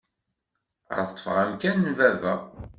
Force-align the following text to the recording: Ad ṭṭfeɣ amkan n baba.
Ad 0.99 1.05
ṭṭfeɣ 1.11 1.37
amkan 1.43 1.77
n 1.81 1.89
baba. 1.97 2.33